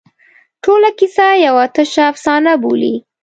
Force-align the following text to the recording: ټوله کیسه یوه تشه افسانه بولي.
ټوله 0.63 0.89
کیسه 0.99 1.27
یوه 1.45 1.65
تشه 1.75 2.03
افسانه 2.11 2.53
بولي. 2.63 2.95